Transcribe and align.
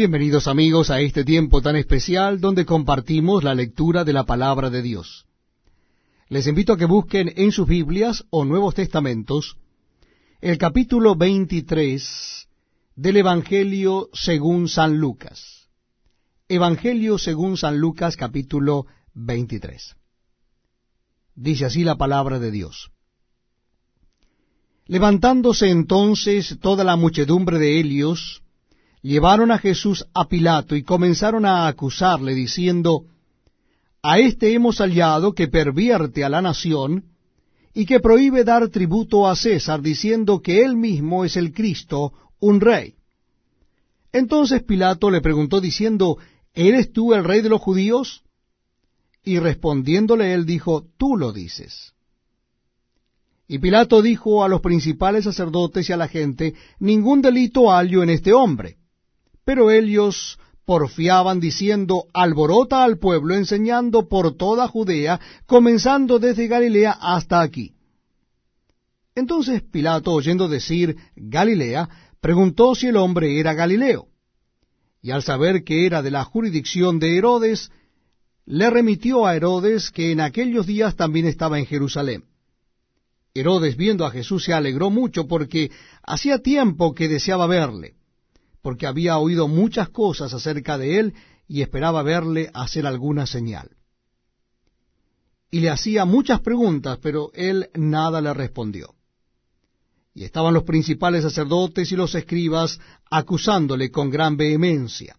Bienvenidos 0.00 0.48
amigos 0.48 0.88
a 0.88 0.98
este 1.02 1.24
tiempo 1.24 1.60
tan 1.60 1.76
especial 1.76 2.40
donde 2.40 2.64
compartimos 2.64 3.44
la 3.44 3.54
lectura 3.54 4.02
de 4.02 4.14
la 4.14 4.24
palabra 4.24 4.70
de 4.70 4.80
Dios. 4.80 5.26
Les 6.30 6.46
invito 6.46 6.72
a 6.72 6.78
que 6.78 6.86
busquen 6.86 7.30
en 7.36 7.52
sus 7.52 7.68
Biblias 7.68 8.24
o 8.30 8.46
Nuevos 8.46 8.74
Testamentos 8.74 9.58
el 10.40 10.56
capítulo 10.56 11.16
23 11.16 12.48
del 12.96 13.18
Evangelio 13.18 14.08
según 14.14 14.70
San 14.70 14.96
Lucas. 14.96 15.68
Evangelio 16.48 17.18
según 17.18 17.58
San 17.58 17.78
Lucas 17.78 18.16
capítulo 18.16 18.86
23. 19.12 19.96
Dice 21.34 21.66
así 21.66 21.84
la 21.84 21.98
palabra 21.98 22.38
de 22.38 22.50
Dios. 22.50 22.90
Levantándose 24.86 25.68
entonces 25.68 26.56
toda 26.58 26.84
la 26.84 26.96
muchedumbre 26.96 27.58
de 27.58 27.80
Helios, 27.80 28.42
llevaron 29.02 29.50
a 29.50 29.58
Jesús 29.58 30.06
a 30.14 30.28
Pilato 30.28 30.76
y 30.76 30.82
comenzaron 30.82 31.46
a 31.46 31.66
acusarle, 31.66 32.34
diciendo, 32.34 33.04
A 34.02 34.18
éste 34.18 34.52
hemos 34.52 34.78
hallado 34.78 35.34
que 35.34 35.48
pervierte 35.48 36.24
a 36.24 36.28
la 36.28 36.42
nación 36.42 37.04
y 37.72 37.86
que 37.86 38.00
prohíbe 38.00 38.44
dar 38.44 38.68
tributo 38.68 39.28
a 39.28 39.36
César, 39.36 39.80
diciendo 39.80 40.40
que 40.40 40.62
él 40.64 40.76
mismo 40.76 41.24
es 41.24 41.36
el 41.36 41.52
Cristo, 41.52 42.12
un 42.40 42.60
rey. 42.60 42.94
Entonces 44.12 44.62
Pilato 44.62 45.10
le 45.10 45.20
preguntó 45.20 45.60
diciendo, 45.60 46.18
¿Eres 46.52 46.92
tú 46.92 47.14
el 47.14 47.24
rey 47.24 47.42
de 47.42 47.48
los 47.48 47.60
judíos? 47.60 48.24
Y 49.22 49.38
respondiéndole 49.38 50.34
él 50.34 50.46
dijo, 50.46 50.84
Tú 50.96 51.16
lo 51.16 51.32
dices. 51.32 51.94
Y 53.46 53.58
Pilato 53.58 54.02
dijo 54.02 54.44
a 54.44 54.48
los 54.48 54.60
principales 54.60 55.24
sacerdotes 55.24 55.88
y 55.88 55.92
a 55.92 55.96
la 55.96 56.08
gente, 56.08 56.54
Ningún 56.80 57.22
delito 57.22 57.70
hallo 57.70 58.02
en 58.02 58.10
este 58.10 58.32
hombre. 58.32 58.79
Pero 59.44 59.70
ellos 59.70 60.38
porfiaban 60.70 61.40
diciendo, 61.40 62.04
alborota 62.14 62.84
al 62.84 62.98
pueblo, 62.98 63.34
enseñando 63.34 64.08
por 64.08 64.36
toda 64.36 64.68
Judea, 64.68 65.18
comenzando 65.44 66.20
desde 66.20 66.46
Galilea 66.46 66.92
hasta 66.92 67.40
aquí. 67.40 67.74
Entonces 69.16 69.62
Pilato, 69.62 70.12
oyendo 70.12 70.48
decir 70.48 70.96
Galilea, 71.16 71.88
preguntó 72.20 72.76
si 72.76 72.86
el 72.86 72.96
hombre 72.96 73.40
era 73.40 73.52
Galileo. 73.54 74.06
Y 75.02 75.10
al 75.10 75.24
saber 75.24 75.64
que 75.64 75.86
era 75.86 76.02
de 76.02 76.12
la 76.12 76.22
jurisdicción 76.22 77.00
de 77.00 77.16
Herodes, 77.16 77.72
le 78.46 78.70
remitió 78.70 79.26
a 79.26 79.34
Herodes, 79.34 79.90
que 79.90 80.12
en 80.12 80.20
aquellos 80.20 80.66
días 80.66 80.94
también 80.94 81.26
estaba 81.26 81.58
en 81.58 81.66
Jerusalén. 81.66 82.26
Herodes, 83.34 83.76
viendo 83.76 84.06
a 84.06 84.12
Jesús, 84.12 84.44
se 84.44 84.52
alegró 84.52 84.90
mucho 84.90 85.26
porque 85.26 85.72
hacía 86.02 86.38
tiempo 86.38 86.94
que 86.94 87.08
deseaba 87.08 87.48
verle 87.48 87.99
porque 88.62 88.86
había 88.86 89.18
oído 89.18 89.48
muchas 89.48 89.88
cosas 89.88 90.32
acerca 90.34 90.78
de 90.78 90.98
él 90.98 91.14
y 91.48 91.62
esperaba 91.62 92.02
verle 92.02 92.50
hacer 92.54 92.86
alguna 92.86 93.26
señal. 93.26 93.70
Y 95.50 95.60
le 95.60 95.70
hacía 95.70 96.04
muchas 96.04 96.40
preguntas, 96.40 96.98
pero 97.02 97.30
él 97.34 97.70
nada 97.74 98.20
le 98.20 98.32
respondió. 98.32 98.94
Y 100.14 100.24
estaban 100.24 100.54
los 100.54 100.64
principales 100.64 101.24
sacerdotes 101.24 101.90
y 101.90 101.96
los 101.96 102.14
escribas 102.14 102.78
acusándole 103.10 103.90
con 103.90 104.10
gran 104.10 104.36
vehemencia. 104.36 105.16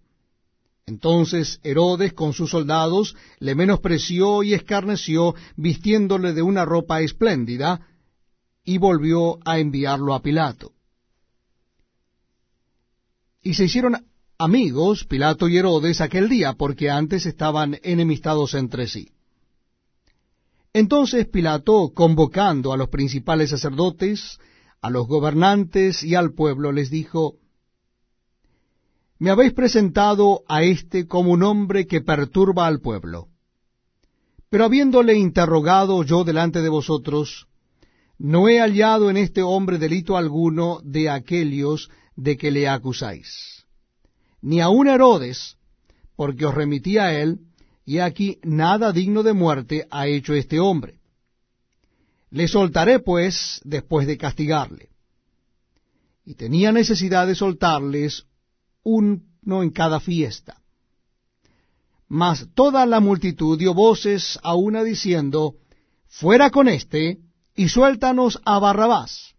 Entonces 0.86 1.60
Herodes 1.64 2.14
con 2.14 2.34
sus 2.34 2.52
soldados 2.52 3.16
le 3.40 3.56
menospreció 3.56 4.44
y 4.44 4.54
escarneció, 4.54 5.36
vistiéndole 5.56 6.34
de 6.34 6.42
una 6.42 6.66
ropa 6.66 7.02
espléndida, 7.02 7.88
y 8.64 8.78
volvió 8.78 9.40
a 9.46 9.60
enviarlo 9.60 10.14
a 10.14 10.22
Pilato. 10.22 10.74
Y 13.42 13.56
se 13.56 13.66
hicieron 13.66 14.06
amigos 14.38 15.06
Pilato 15.06 15.48
y 15.48 15.58
Herodes 15.58 16.02
aquel 16.02 16.30
día, 16.30 16.54
porque 16.54 16.90
antes 16.90 17.26
estaban 17.26 17.80
enemistados 17.84 18.54
entre 18.54 18.88
sí. 18.88 19.10
Entonces 20.74 21.28
Pilato, 21.28 21.92
convocando 21.94 22.72
a 22.72 22.78
los 22.78 22.90
principales 22.90 23.50
sacerdotes, 23.50 24.40
a 24.82 24.90
los 24.90 25.08
gobernantes 25.08 26.04
y 26.04 26.16
al 26.16 26.34
pueblo, 26.34 26.72
les 26.72 26.90
dijo, 26.90 27.36
Me 29.20 29.32
habéis 29.32 29.54
presentado 29.54 30.44
a 30.48 30.64
éste 30.64 31.08
como 31.08 31.32
un 31.32 31.44
hombre 31.44 31.88
que 31.88 32.02
perturba 32.02 32.68
al 32.68 32.80
pueblo. 32.80 33.28
Pero 34.50 34.66
habiéndole 34.66 35.16
interrogado 35.16 36.04
yo 36.04 36.24
delante 36.24 36.62
de 36.62 36.70
vosotros, 36.70 37.48
no 38.18 38.48
he 38.48 38.60
hallado 38.60 39.10
en 39.10 39.18
este 39.18 39.42
hombre 39.42 39.78
delito 39.78 40.16
alguno 40.16 40.80
de 40.84 41.10
aquellos 41.10 41.90
de 42.16 42.38
que 42.38 42.52
le 42.52 42.68
acusáis. 42.68 43.66
Ni 44.42 44.62
aun 44.62 44.88
Herodes, 44.88 45.58
porque 46.16 46.46
os 46.46 46.54
remití 46.54 46.98
a 46.98 47.20
él, 47.20 47.40
y 47.86 48.00
aquí 48.00 48.40
nada 48.44 48.92
digno 48.92 49.24
de 49.24 49.34
muerte 49.34 49.88
ha 49.90 50.08
hecho 50.08 50.34
este 50.34 50.60
hombre. 50.60 51.00
Le 52.30 52.48
soltaré, 52.48 53.00
pues, 53.00 53.60
después 53.64 54.08
de 54.08 54.18
castigarle. 54.18 54.90
Y 56.24 56.36
tenía 56.36 56.72
necesidad 56.72 57.28
de 57.28 57.36
soltarles 57.36 58.26
uno 58.84 59.64
en 59.64 59.70
cada 59.72 60.00
fiesta. 60.00 60.62
Mas 62.08 62.48
toda 62.54 62.86
la 62.86 63.00
multitud 63.00 63.58
dio 63.58 63.74
voces 63.74 64.40
a 64.44 64.56
una 64.56 64.84
diciendo, 64.84 65.56
Fuera 66.08 66.50
con 66.50 66.68
éste, 66.68 67.20
y 67.56 67.70
suéltanos 67.70 68.40
a 68.46 68.60
Barrabás. 68.60 69.36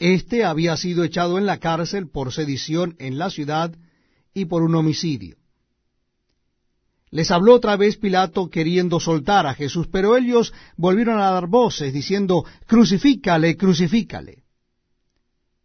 Este 0.00 0.44
había 0.44 0.78
sido 0.78 1.04
echado 1.04 1.36
en 1.36 1.44
la 1.44 1.58
cárcel 1.58 2.08
por 2.08 2.32
sedición 2.32 2.96
en 2.98 3.18
la 3.18 3.28
ciudad 3.28 3.76
y 4.32 4.46
por 4.46 4.62
un 4.62 4.74
homicidio. 4.74 5.36
Les 7.10 7.30
habló 7.30 7.54
otra 7.54 7.76
vez 7.76 7.98
Pilato 7.98 8.48
queriendo 8.48 8.98
soltar 8.98 9.46
a 9.46 9.52
Jesús, 9.52 9.88
pero 9.92 10.16
ellos 10.16 10.54
volvieron 10.78 11.18
a 11.18 11.30
dar 11.30 11.48
voces 11.48 11.92
diciendo, 11.92 12.46
Crucifícale, 12.66 13.58
crucifícale. 13.58 14.44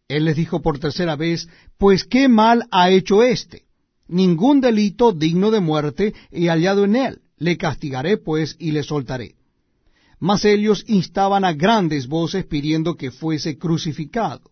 Él 0.10 0.26
les 0.26 0.36
dijo 0.36 0.62
por 0.62 0.80
tercera 0.80 1.16
vez, 1.16 1.48
Pues 1.78 2.04
qué 2.04 2.28
mal 2.28 2.68
ha 2.72 2.90
hecho 2.90 3.24
éste. 3.24 3.64
Ningún 4.10 4.60
delito 4.60 5.14
digno 5.14 5.50
de 5.50 5.62
muerte 5.62 6.14
he 6.30 6.50
hallado 6.50 6.84
en 6.84 6.98
él. 6.98 7.22
Le 7.38 7.58
castigaré 7.58 8.18
pues 8.18 8.58
y 8.60 8.72
le 8.72 8.84
soltaré 8.84 9.36
mas 10.20 10.46
ellos 10.46 10.84
instaban 10.88 11.46
a 11.46 11.54
grandes 11.54 12.08
voces 12.08 12.46
pidiendo 12.46 12.96
que 12.96 13.12
fuese 13.12 13.58
crucificado. 13.58 14.52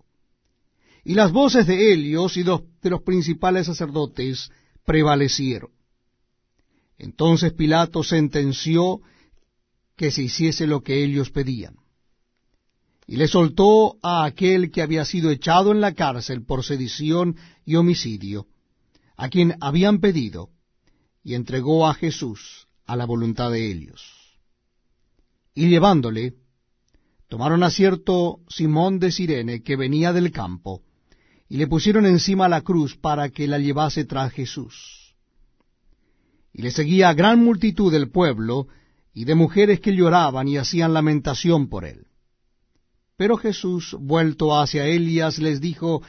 Y 1.03 1.15
las 1.15 1.31
voces 1.31 1.67
de 1.67 1.91
Helios 1.91 2.37
y 2.37 2.43
de 2.43 2.89
los 2.89 3.01
principales 3.01 3.67
sacerdotes 3.67 4.49
prevalecieron. 4.85 5.71
Entonces 6.97 7.53
Pilato 7.53 8.03
sentenció 8.03 9.01
que 9.95 10.11
se 10.11 10.23
hiciese 10.23 10.67
lo 10.67 10.81
que 10.81 11.03
ellos 11.03 11.29
pedían. 11.29 11.75
Y 13.05 13.17
le 13.17 13.27
soltó 13.27 13.97
a 14.01 14.23
aquel 14.23 14.71
que 14.71 14.81
había 14.81 15.03
sido 15.03 15.29
echado 15.29 15.71
en 15.71 15.81
la 15.81 15.93
cárcel 15.93 16.45
por 16.45 16.63
sedición 16.63 17.35
y 17.65 17.75
homicidio, 17.75 18.47
a 19.17 19.27
quien 19.27 19.55
habían 19.59 19.99
pedido, 19.99 20.49
y 21.21 21.35
entregó 21.35 21.85
a 21.85 21.93
Jesús 21.93 22.67
a 22.85 22.95
la 22.95 23.05
voluntad 23.05 23.51
de 23.51 23.71
Helios 23.71 24.22
y 25.55 25.69
llevándole, 25.69 26.33
tomaron 27.27 27.63
a 27.63 27.69
cierto 27.69 28.39
Simón 28.47 28.99
de 28.99 29.11
Sirene 29.11 29.63
que 29.63 29.75
venía 29.75 30.13
del 30.13 30.31
campo, 30.31 30.81
y 31.47 31.57
le 31.57 31.67
pusieron 31.67 32.05
encima 32.05 32.49
la 32.49 32.61
cruz 32.61 32.95
para 32.95 33.29
que 33.29 33.47
la 33.47 33.59
llevase 33.59 34.05
tras 34.05 34.31
Jesús. 34.31 35.15
Y 36.51 36.61
le 36.61 36.71
seguía 36.71 37.13
gran 37.13 37.43
multitud 37.43 37.91
del 37.91 38.09
pueblo 38.09 38.67
y 39.13 39.25
de 39.25 39.35
mujeres 39.35 39.79
que 39.79 39.95
lloraban 39.95 40.47
y 40.47 40.57
hacían 40.57 40.93
lamentación 40.93 41.69
por 41.69 41.85
él. 41.85 42.07
Pero 43.17 43.37
Jesús, 43.37 43.95
vuelto 43.99 44.59
hacia 44.59 44.87
Elías, 44.87 45.37
les 45.37 45.61
dijo, 45.61 46.01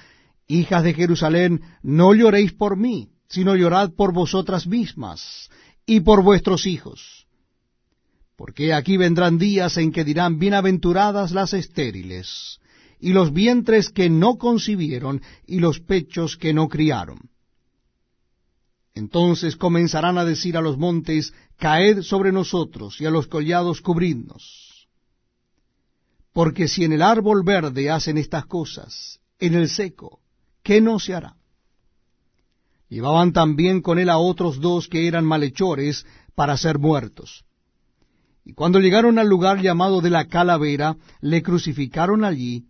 Hijas 0.47 0.83
de 0.83 0.95
Jerusalén, 0.95 1.63
no 1.83 2.15
lloréis 2.15 2.53
por 2.53 2.77
mí, 2.77 3.11
sino 3.29 3.57
llorad 3.57 3.93
por 3.93 4.13
vosotras 4.13 4.67
mismas 4.67 5.51
y 5.87 6.01
por 6.01 6.23
vuestros 6.23 6.67
hijos 6.67 7.24
porque 8.37 8.75
aquí 8.75 8.97
vendrán 8.97 9.39
días 9.39 9.77
en 9.77 9.93
que 9.93 10.05
dirán, 10.05 10.39
bienaventuradas 10.39 11.33
las 11.33 11.53
estériles, 11.55 12.59
y 12.99 13.13
los 13.13 13.33
vientres 13.33 13.91
que 13.91 14.11
no 14.11 14.37
concibieron, 14.37 15.23
y 15.47 15.61
los 15.61 15.81
pechos 15.81 16.37
que 16.37 16.53
no 16.53 16.69
criaron. 16.69 17.19
Entonces 18.95 19.57
comenzarán 19.57 20.19
a 20.19 20.25
decir 20.25 20.57
a 20.57 20.61
los 20.61 20.79
montes, 20.79 21.33
caed 21.59 22.03
sobre 22.03 22.33
nosotros, 22.33 23.01
y 23.01 23.07
a 23.07 23.11
los 23.11 23.27
collados 23.27 23.81
cubridnos. 23.81 24.89
Porque 26.33 26.67
si 26.67 26.85
en 26.85 26.93
el 26.93 27.03
árbol 27.03 27.45
verde 27.45 27.91
hacen 27.91 28.19
estas 28.19 28.47
cosas, 28.47 29.21
en 29.39 29.55
el 29.55 29.69
seco, 29.69 30.21
¿qué 30.63 30.81
no 30.81 30.99
se 30.99 31.15
hará? 31.15 31.37
Llevaban 32.89 33.33
también 33.33 33.81
con 33.81 33.99
él 33.99 34.09
a 34.11 34.19
otros 34.19 34.61
dos 34.61 34.89
que 34.89 35.07
eran 35.07 35.25
malhechores 35.25 36.07
para 36.35 36.57
ser 36.57 36.79
muertos. 36.79 37.45
Y 38.45 38.53
cuando 38.53 38.79
llegaron 38.79 39.19
al 39.19 39.29
lugar 39.29 39.61
llamado 39.63 40.01
de 40.01 40.11
la 40.11 40.29
calavera, 40.29 40.97
le 41.21 41.43
crucificaron 41.43 42.25
allí, 42.25 42.67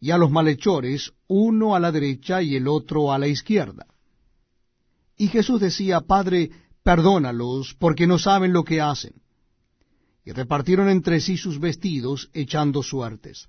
y 0.00 0.10
a 0.10 0.18
los 0.18 0.30
malhechores, 0.30 1.12
uno 1.28 1.76
a 1.76 1.80
la 1.80 1.92
derecha 1.92 2.42
y 2.42 2.56
el 2.56 2.66
otro 2.66 3.12
a 3.12 3.18
la 3.18 3.28
izquierda. 3.28 3.86
Y 5.16 5.28
Jesús 5.28 5.60
decía, 5.60 6.00
Padre, 6.00 6.50
perdónalos, 6.82 7.76
porque 7.78 8.06
no 8.06 8.18
saben 8.18 8.52
lo 8.52 8.64
que 8.64 8.80
hacen. 8.80 9.14
Y 10.24 10.32
repartieron 10.32 10.88
entre 10.88 11.20
sí 11.20 11.36
sus 11.36 11.60
vestidos, 11.60 12.30
echando 12.32 12.82
suertes. 12.82 13.48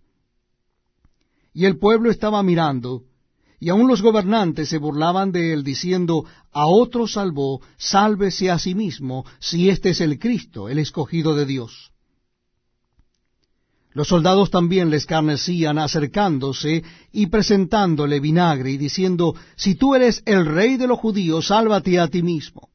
Y 1.54 1.66
el 1.66 1.78
pueblo 1.78 2.12
estaba 2.12 2.44
mirando, 2.44 3.04
y 3.64 3.70
aun 3.70 3.88
los 3.88 4.02
gobernantes 4.02 4.68
se 4.68 4.78
burlaban 4.78 5.32
de 5.32 5.54
él, 5.54 5.64
diciendo, 5.64 6.26
A 6.52 6.68
otro 6.68 7.08
salvó, 7.08 7.62
sálvese 7.78 8.52
a 8.52 8.60
sí 8.60 8.76
mismo, 8.76 9.26
si 9.40 9.70
este 9.70 9.92
es 9.92 10.02
el 10.02 10.20
Cristo, 10.20 10.68
el 10.68 10.80
escogido 10.80 11.34
de 11.34 11.46
Dios. 11.46 11.94
Los 13.94 14.10
soldados 14.10 14.52
también 14.52 14.90
le 14.90 14.98
escarnecían 14.98 15.78
acercándose 15.78 16.84
y 17.14 17.28
presentándole 17.28 18.20
vinagre 18.20 18.72
y 18.72 18.78
diciendo, 18.78 19.34
Si 19.56 19.76
tú 19.76 19.96
eres 19.96 20.22
el 20.26 20.46
rey 20.46 20.76
de 20.76 20.88
los 20.88 21.00
judíos, 21.00 21.48
sálvate 21.48 22.02
a 22.02 22.10
ti 22.10 22.22
mismo. 22.22 22.68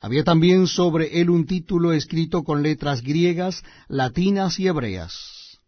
Había 0.00 0.24
también 0.24 0.66
sobre 0.66 1.20
él 1.20 1.30
un 1.30 1.46
título 1.46 1.92
escrito 1.92 2.42
con 2.42 2.64
letras 2.64 3.02
griegas, 3.02 3.62
latinas 3.86 4.58
y 4.58 4.66
hebreas. 4.66 5.60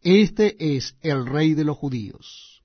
Este 0.00 0.76
es 0.76 0.94
el 1.02 1.26
rey 1.26 1.52
de 1.52 1.64
los 1.64 1.76
judíos. 1.76 2.57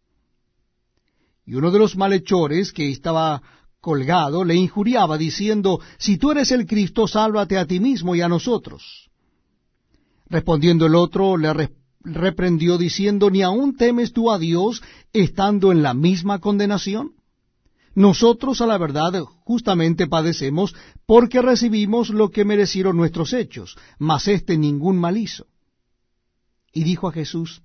Y 1.46 1.56
uno 1.56 1.72
de 1.72 1.80
los 1.80 1.96
malhechores 1.96 2.72
que 2.72 2.90
estaba 2.90 3.42
colgado 3.82 4.46
le 4.46 4.56
injuriaba 4.56 5.18
diciendo, 5.18 5.80
Si 5.98 6.18
tú 6.18 6.32
eres 6.32 6.52
el 6.52 6.66
Cristo, 6.66 7.08
sálvate 7.08 7.58
a 7.58 7.66
ti 7.66 7.80
mismo 7.80 8.16
y 8.16 8.22
a 8.22 8.30
nosotros. 8.30 9.10
Respondiendo 10.30 10.86
el 10.86 10.96
otro, 10.96 11.38
le 11.38 11.70
reprendió 12.04 12.78
diciendo, 12.78 13.30
¿ni 13.30 13.42
aún 13.42 13.76
temes 13.76 14.14
tú 14.14 14.32
a 14.32 14.40
Dios 14.40 14.82
estando 15.12 15.72
en 15.72 15.84
la 15.84 15.94
misma 15.94 16.40
condenación? 16.40 17.12
Nosotros 17.96 18.60
a 18.62 18.66
la 18.66 18.78
verdad 18.78 19.22
justamente 19.46 20.08
padecemos 20.08 20.74
porque 21.06 21.42
recibimos 21.42 22.10
lo 22.10 22.32
que 22.32 22.46
merecieron 22.46 22.98
nuestros 22.98 23.34
hechos, 23.34 23.78
mas 24.00 24.28
éste 24.28 24.58
ningún 24.58 24.98
mal 24.98 25.18
hizo. 25.18 25.46
Y 26.74 26.84
dijo 26.84 27.08
a 27.08 27.12
Jesús, 27.12 27.62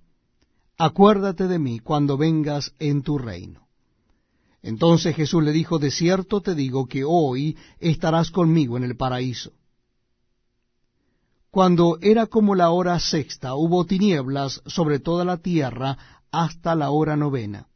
Acuérdate 0.77 1.49
de 1.49 1.59
mí 1.59 1.79
cuando 1.79 2.17
vengas 2.17 2.73
en 2.79 3.03
tu 3.03 3.19
reino. 3.19 3.68
Entonces 4.62 5.14
Jesús 5.14 5.43
le 5.43 5.52
dijo, 5.52 5.78
De 5.78 5.90
cierto 5.90 6.40
te 6.40 6.55
digo 6.55 6.87
que 6.87 7.05
hoy 7.05 7.56
estarás 7.78 8.31
conmigo 8.31 8.76
en 8.76 8.84
el 8.84 8.96
paraíso. 8.96 9.52
Cuando 11.50 11.99
era 12.02 12.26
como 12.26 12.55
la 12.55 12.70
hora 12.70 12.99
sexta, 13.00 13.55
hubo 13.55 13.84
tinieblas 13.87 14.62
sobre 14.66 14.99
toda 14.99 15.25
la 15.25 15.38
tierra 15.38 15.96
hasta 16.31 16.75
la 16.75 16.90
hora 16.90 17.16
novena. 17.16 17.69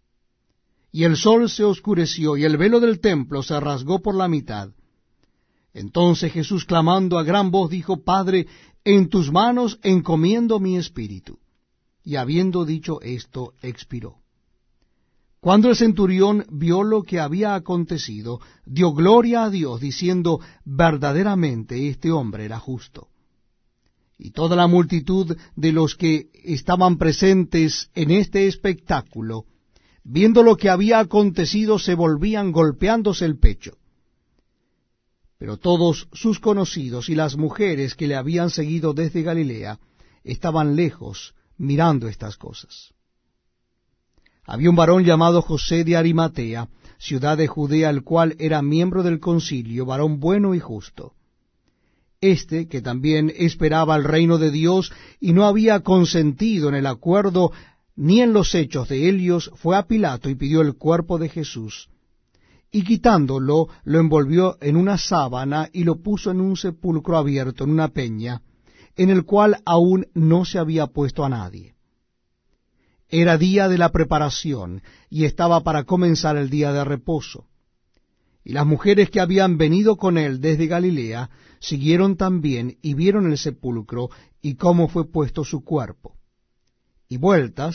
Y 0.91 1.05
el 1.05 1.17
sol 1.17 1.49
se 1.49 1.65
oscureció, 1.65 2.37
y 2.37 2.45
el 2.45 2.59
velo 2.59 2.81
del 2.81 3.01
templo 3.01 3.43
se 3.43 3.59
rasgó 3.59 4.01
por 4.01 4.15
la 4.15 4.29
mitad. 4.29 4.71
Entonces 5.73 6.33
Jesús, 6.33 6.67
clamando 6.67 7.19
a 7.19 7.23
gran 7.23 7.51
voz, 7.51 7.71
dijo, 7.71 8.05
Padre, 8.05 8.47
en 8.85 9.09
tus 9.09 9.33
manos 9.33 9.79
encomiendo 9.83 10.61
mi 10.61 10.77
espíritu. 10.77 11.39
Y 12.05 12.17
habiendo 12.17 12.67
dicho 12.67 13.01
esto, 13.01 13.55
expiró. 13.63 14.22
Cuando 15.43 15.71
el 15.71 15.75
centurión 15.75 16.47
vio 16.53 16.85
lo 16.85 17.03
que 17.03 17.19
había 17.19 17.57
acontecido, 17.57 18.39
dio 18.65 18.93
gloria 18.93 19.43
a 19.43 19.51
Dios, 19.51 19.81
diciendo, 19.81 20.39
verdaderamente 20.65 21.89
este 21.89 22.13
hombre 22.13 22.45
era 22.45 22.61
justo. 22.61 23.09
Y 24.17 24.31
toda 24.31 24.55
la 24.55 24.69
multitud 24.69 25.37
de 25.57 25.73
los 25.73 25.97
que 25.97 26.29
estaban 26.45 26.97
presentes 26.97 27.91
en 27.97 28.13
este 28.13 28.47
espectáculo, 28.47 29.47
viendo 30.05 30.45
lo 30.45 30.57
que 30.57 30.71
había 30.71 31.01
acontecido, 31.01 31.81
se 31.81 31.97
volvían 31.97 32.53
golpeándose 32.53 33.25
el 33.25 33.37
pecho. 33.37 33.73
Pero 35.39 35.57
todos 35.57 36.07
sus 36.13 36.39
conocidos 36.39 37.09
y 37.09 37.17
las 37.17 37.37
mujeres 37.37 37.97
que 37.97 38.07
le 38.07 38.15
habían 38.15 38.51
seguido 38.51 38.95
desde 38.95 39.23
Galilea 39.23 39.81
estaban 40.23 40.77
lejos 40.77 41.35
mirando 41.59 42.07
estas 42.07 42.37
cosas. 42.37 42.93
Había 44.45 44.71
un 44.71 44.77
varón 44.77 45.05
llamado 45.05 45.43
José 45.43 45.85
de 45.85 45.97
Arimatea, 45.97 46.69
ciudad 46.99 47.37
de 47.37 47.47
Judea, 47.47 47.91
el 47.91 48.03
cual 48.03 48.37
era 48.39 48.63
miembro 48.63 49.03
del 49.03 49.21
concilio, 49.21 49.87
varón 49.87 50.21
bueno 50.21 50.55
y 50.55 50.61
justo 50.61 51.15
este, 52.23 52.69
que 52.69 52.81
también 52.81 53.33
esperaba 53.37 53.97
el 53.97 54.05
reino 54.05 54.39
de 54.39 54.51
Dios 54.51 54.93
y 55.21 55.35
no 55.35 55.45
había 55.45 55.81
consentido 55.81 56.71
en 56.71 56.77
el 56.77 56.87
acuerdo 56.87 57.53
ni 57.97 58.23
en 58.23 58.33
los 58.33 58.55
hechos 58.55 58.89
de 58.89 59.09
Helios, 59.09 59.51
fue 59.57 59.77
a 59.77 59.83
Pilato 59.83 60.31
y 60.31 60.37
pidió 60.37 60.63
el 60.63 60.75
cuerpo 60.75 61.19
de 61.19 61.29
Jesús. 61.29 61.91
Y 62.71 62.85
quitándolo, 62.85 63.69
lo 63.85 63.99
envolvió 63.99 64.57
en 64.63 64.77
una 64.77 64.97
sábana 64.97 65.69
y 65.73 65.85
lo 65.85 66.01
puso 66.01 66.31
en 66.31 66.41
un 66.41 66.57
sepulcro 66.57 67.19
abierto, 67.19 67.65
en 67.65 67.71
una 67.71 67.89
peña, 67.89 68.41
en 68.97 69.11
el 69.11 69.25
cual 69.25 69.61
aún 69.67 70.07
no 70.15 70.47
se 70.47 70.59
había 70.59 70.87
puesto 70.87 71.25
a 71.25 71.29
nadie. 71.29 71.72
Era 73.15 73.37
día 73.37 73.69
de 73.69 73.77
la 73.77 73.91
preparación 73.91 74.83
y 75.11 75.27
estaba 75.27 75.61
para 75.61 75.85
comenzar 75.85 76.39
el 76.39 76.49
día 76.49 76.73
de 76.73 76.83
reposo. 76.83 77.45
Y 78.43 78.55
las 78.55 78.65
mujeres 78.65 79.11
que 79.11 79.21
habían 79.21 79.59
venido 79.59 79.99
con 79.99 80.17
él 80.17 80.41
desde 80.41 80.67
Galilea 80.67 81.29
siguieron 81.61 82.17
también 82.17 82.79
y 82.81 82.95
vieron 82.95 83.31
el 83.31 83.37
sepulcro 83.37 84.09
y 84.41 84.55
cómo 84.55 84.89
fue 84.89 85.13
puesto 85.13 85.45
su 85.45 85.63
cuerpo. 85.63 86.17
Y 87.07 87.19
vueltas 87.19 87.71